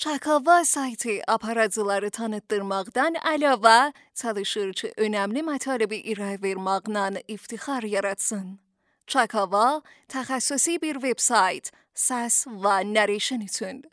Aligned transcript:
Çakava 0.00 0.64
sayti 0.64 1.20
aparıcıları 1.28 2.08
tanıtdırmaqdan 2.10 3.18
əlavə 3.20 3.92
çalışır 4.16 4.72
önemli 4.96 5.42
mətləbi 5.44 5.98
irəli 6.14 6.40
verməklə 6.40 7.20
iftixar 7.28 7.84
yaratsın. 7.84 8.56
Çakava 9.06 9.82
təxəssüsi 10.08 10.80
bir 10.80 11.02
veb 11.02 11.20
sayt, 11.20 11.68
səs 11.92 12.46
və 12.48 12.78
nəreyşن 12.94 13.44
üçün 13.44 13.84